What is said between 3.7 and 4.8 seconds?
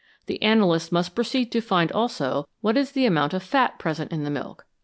present in the milk.